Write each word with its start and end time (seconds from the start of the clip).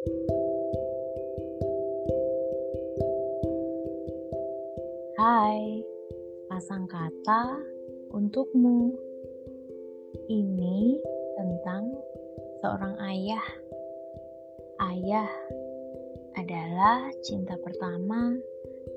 Hai, 0.00 0.16
pasang 6.48 6.88
kata 6.88 7.60
untukmu. 8.16 8.96
Ini 10.24 10.96
tentang 11.36 11.92
seorang 12.64 12.96
ayah. 13.12 13.44
Ayah 14.80 15.28
adalah 16.40 17.12
cinta 17.20 17.60
pertama 17.60 18.40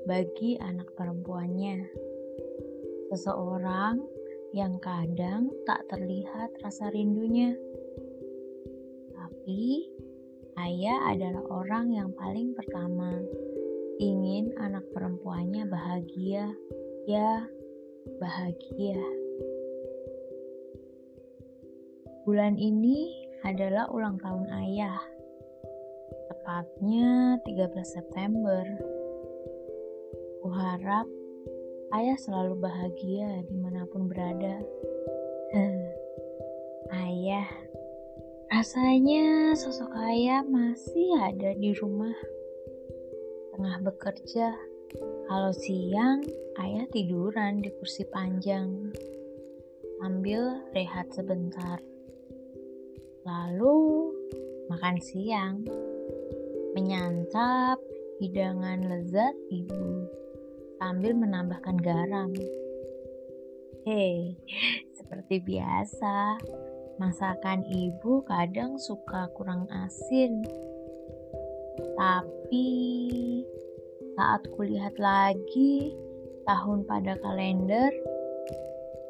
bagi 0.08 0.56
anak 0.56 0.88
perempuannya. 0.96 1.84
Seseorang 3.12 4.00
yang 4.56 4.80
kadang 4.80 5.52
tak 5.68 5.84
terlihat 5.92 6.56
rasa 6.64 6.88
rindunya. 6.88 7.52
Tapi 9.12 9.93
ayah 10.64 11.12
adalah 11.12 11.44
orang 11.52 11.92
yang 11.92 12.08
paling 12.16 12.56
pertama 12.56 13.20
ingin 14.00 14.48
anak 14.56 14.82
perempuannya 14.96 15.68
bahagia, 15.68 16.48
ya 17.04 17.44
bahagia. 18.16 18.96
Bulan 22.24 22.56
ini 22.56 23.12
adalah 23.44 23.92
ulang 23.92 24.16
tahun 24.16 24.48
ayah, 24.64 24.96
tepatnya 26.32 27.36
13 27.44 27.84
September. 27.84 28.64
Kuharap 30.40 31.04
ayah 31.92 32.16
selalu 32.16 32.56
bahagia 32.64 33.44
di 33.44 33.56
mana 33.60 33.84
pun 33.84 34.08
berada. 34.08 34.64
Rasanya 38.54 39.50
sosok 39.58 39.90
ayah 39.98 40.46
masih 40.46 41.10
ada 41.18 41.58
di 41.58 41.74
rumah 41.74 42.14
tengah 43.50 43.82
bekerja. 43.82 44.54
Kalau 45.26 45.50
siang, 45.50 46.22
ayah 46.62 46.86
tiduran 46.94 47.66
di 47.66 47.74
kursi 47.74 48.06
panjang 48.14 48.94
sambil 49.98 50.62
rehat 50.70 51.10
sebentar. 51.10 51.82
Lalu 53.26 54.14
makan 54.70 55.02
siang, 55.02 55.66
menyantap 56.78 57.82
hidangan 58.22 58.86
lezat 58.86 59.34
ibu 59.50 60.06
sambil 60.78 61.10
menambahkan 61.10 61.74
garam. 61.82 62.30
Hei, 63.82 64.38
seperti 65.02 65.42
biasa, 65.42 66.38
masakan 67.00 67.66
ibu 67.66 68.22
kadang 68.26 68.78
suka 68.78 69.26
kurang 69.34 69.66
asin 69.70 70.44
tapi 71.94 72.70
saat 74.14 74.46
kulihat 74.54 74.94
lagi 74.98 75.94
tahun 76.46 76.86
pada 76.86 77.18
kalender, 77.18 77.90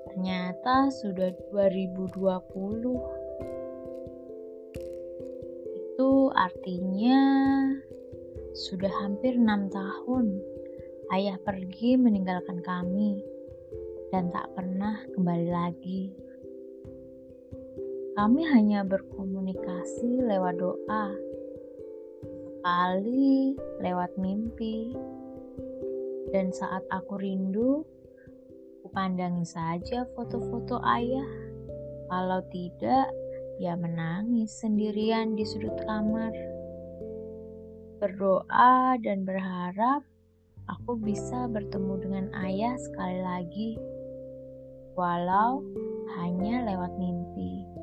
ternyata 0.09 0.89
sudah 0.89 1.35
2020. 1.53 2.95
Itu 5.77 6.33
artinya 6.33 7.21
sudah 8.55 8.93
hampir 9.05 9.37
enam 9.37 9.69
tahun 9.69 10.41
ayah 11.13 11.37
pergi 11.43 12.01
meninggalkan 12.01 12.63
kami 12.65 13.21
dan 14.09 14.31
tak 14.33 14.49
pernah 14.57 15.05
kembali 15.13 15.49
lagi. 15.51 16.24
Kami 18.15 18.47
hanya 18.47 18.87
berkomunikasi 18.87 20.23
lewat 20.23 20.63
doa 20.63 21.35
sekali 22.65 23.53
lewat 23.85 24.17
mimpi. 24.17 24.97
Dan 26.33 26.49
saat 26.49 26.81
aku 26.89 27.21
rindu, 27.21 27.85
kupandangi 28.81 29.45
saja 29.45 30.09
foto-foto 30.17 30.81
ayah. 30.81 31.29
Kalau 32.09 32.41
tidak, 32.49 33.13
ya 33.61 33.77
menangis 33.77 34.49
sendirian 34.65 35.37
di 35.37 35.45
sudut 35.45 35.77
kamar. 35.85 36.33
Berdoa 38.01 38.97
dan 39.05 39.29
berharap 39.29 40.01
aku 40.65 40.97
bisa 40.97 41.45
bertemu 41.53 41.95
dengan 42.01 42.27
ayah 42.49 42.81
sekali 42.81 43.21
lagi, 43.21 43.71
walau 44.97 45.61
hanya 46.17 46.65
lewat 46.65 46.97
mimpi. 46.97 47.74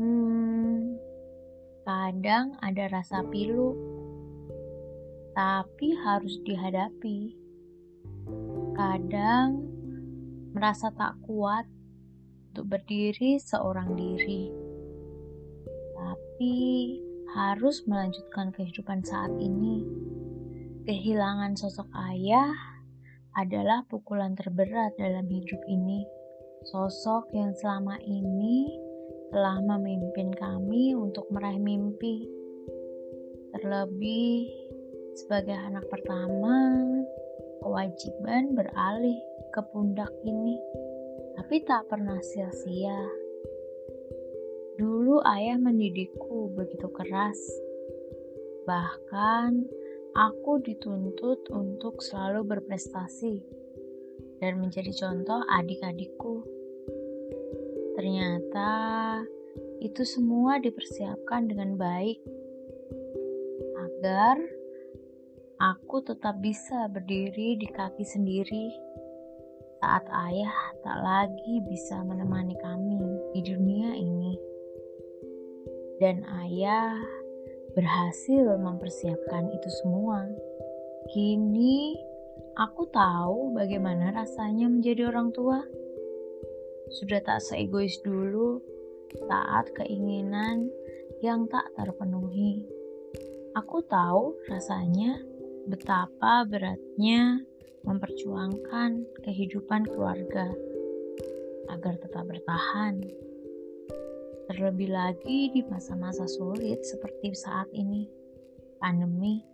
Hmm, 0.00 0.96
kadang 1.84 2.56
ada 2.64 2.88
rasa 2.88 3.20
pilu 3.28 3.76
tapi 5.36 5.92
harus 5.92 6.40
dihadapi. 6.40 7.36
Kadang 8.72 9.60
merasa 10.56 10.88
tak 10.96 11.20
kuat 11.28 11.68
untuk 12.48 12.72
berdiri 12.80 13.36
seorang 13.44 13.92
diri, 13.92 14.48
tapi 15.92 16.56
harus 17.36 17.84
melanjutkan 17.84 18.56
kehidupan 18.56 19.04
saat 19.04 19.36
ini. 19.36 19.84
Kehilangan 20.88 21.60
sosok 21.60 21.92
ayah 22.08 22.56
adalah 23.36 23.84
pukulan 23.84 24.32
terberat 24.32 24.96
dalam 24.96 25.28
hidup 25.28 25.60
ini. 25.68 26.08
Sosok 26.72 27.36
yang 27.36 27.52
selama 27.52 28.00
ini 28.00 28.88
telah 29.30 29.62
memimpin 29.62 30.34
kami 30.34 30.94
untuk 30.94 31.30
meraih 31.30 31.62
mimpi. 31.62 32.26
Terlebih 33.54 34.50
sebagai 35.14 35.54
anak 35.54 35.86
pertama, 35.90 36.78
kewajiban 37.62 38.54
beralih 38.54 39.18
ke 39.54 39.60
pundak 39.70 40.10
ini, 40.26 40.58
tapi 41.38 41.62
tak 41.62 41.86
pernah 41.90 42.18
sia-sia. 42.22 42.98
Dulu 44.78 45.22
ayah 45.26 45.58
mendidikku 45.58 46.50
begitu 46.54 46.88
keras, 46.90 47.38
bahkan 48.66 49.66
aku 50.16 50.58
dituntut 50.64 51.46
untuk 51.52 52.02
selalu 52.02 52.46
berprestasi 52.56 53.44
dan 54.40 54.58
menjadi 54.58 54.90
contoh 54.96 55.44
adik-adikku. 55.52 56.59
Ternyata 58.00 58.72
itu 59.84 60.08
semua 60.08 60.56
dipersiapkan 60.56 61.52
dengan 61.52 61.76
baik 61.76 62.16
agar 63.76 64.40
aku 65.60 66.00
tetap 66.08 66.40
bisa 66.40 66.88
berdiri 66.88 67.60
di 67.60 67.68
kaki 67.68 68.00
sendiri 68.00 68.72
saat 69.84 70.08
ayah 70.08 70.56
tak 70.80 70.96
lagi 70.96 71.60
bisa 71.68 72.00
menemani 72.00 72.56
kami 72.64 73.04
di 73.36 73.44
dunia 73.44 73.92
ini. 73.92 74.32
Dan 76.00 76.24
ayah 76.40 76.96
berhasil 77.76 78.48
mempersiapkan 78.64 79.52
itu 79.52 79.68
semua. 79.84 80.24
Kini 81.12 82.00
aku 82.56 82.88
tahu 82.88 83.52
bagaimana 83.52 84.08
rasanya 84.16 84.72
menjadi 84.72 85.12
orang 85.12 85.36
tua. 85.36 85.60
Sudah 86.90 87.22
tak 87.22 87.38
seegois 87.38 88.02
dulu 88.02 88.58
saat 89.30 89.70
keinginan 89.78 90.66
yang 91.22 91.46
tak 91.46 91.70
terpenuhi. 91.78 92.66
Aku 93.54 93.82
tahu 93.86 94.34
rasanya 94.50 95.18
betapa 95.70 96.42
beratnya 96.46 97.42
memperjuangkan 97.86 99.22
kehidupan 99.22 99.86
keluarga 99.86 100.50
agar 101.70 101.94
tetap 102.02 102.26
bertahan. 102.26 102.98
Terlebih 104.50 104.90
lagi 104.90 105.54
di 105.54 105.62
masa-masa 105.70 106.26
sulit 106.26 106.82
seperti 106.82 107.30
saat 107.38 107.70
ini, 107.70 108.10
pandemi. 108.82 109.46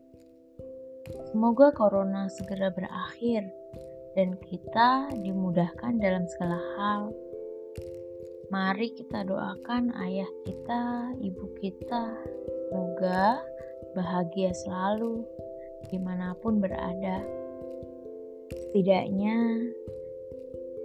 Semoga 1.30 1.70
corona 1.76 2.26
segera 2.32 2.72
berakhir 2.72 3.44
dan 4.16 4.32
kita 4.48 5.12
dimudahkan 5.20 6.00
dalam 6.00 6.24
segala 6.24 6.58
hal. 6.80 7.12
Mari 8.46 8.94
kita 8.94 9.26
doakan 9.26 9.90
ayah 10.06 10.31
kita, 10.46 11.10
ibu 11.19 11.50
kita, 11.58 12.14
semoga 12.70 13.43
bahagia 13.98 14.54
selalu 14.54 15.26
di 15.90 15.98
mana 15.98 16.31
pun 16.38 16.62
berada. 16.62 17.26
Setidaknya 18.54 19.66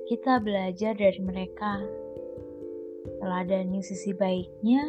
kita 0.09 0.41
belajar 0.41 0.97
dari 0.97 1.21
mereka, 1.21 1.85
teladani 3.21 3.85
sisi 3.85 4.09
baiknya, 4.17 4.81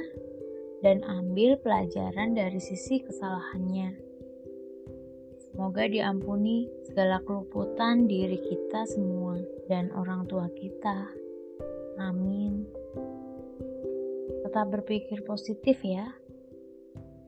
dan 0.80 1.04
ambil 1.04 1.60
pelajaran 1.60 2.32
dari 2.32 2.56
sisi 2.56 3.04
kesalahannya. 3.04 4.00
Semoga 5.52 5.84
diampuni 5.84 6.72
segala 6.88 7.20
keluputan 7.20 8.08
diri 8.08 8.40
kita 8.40 8.88
semua 8.88 9.36
dan 9.68 9.92
orang 9.92 10.24
tua 10.24 10.48
kita. 10.56 11.21
Amin. 12.00 12.64
Tetap 14.46 14.68
berpikir 14.72 15.24
positif 15.24 15.80
ya. 15.84 16.08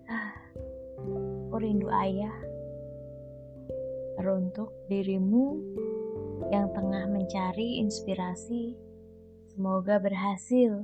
Ah. 0.09 0.37
Aku 1.55 1.63
rindu 1.63 1.87
ayah. 1.87 2.35
Teruntuk 4.19 4.75
dirimu 4.91 5.55
yang 6.51 6.67
tengah 6.75 7.07
mencari 7.07 7.79
inspirasi, 7.79 8.75
semoga 9.55 10.03
berhasil. 10.03 10.83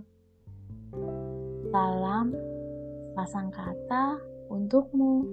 Salam 1.74 2.38
pasang 3.18 3.50
kata 3.50 4.22
untukmu. 4.46 5.26